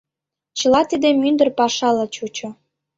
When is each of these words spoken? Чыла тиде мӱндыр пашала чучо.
Чыла 0.57 0.81
тиде 0.89 1.09
мӱндыр 1.21 1.49
пашала 1.57 2.05
чучо. 2.15 2.49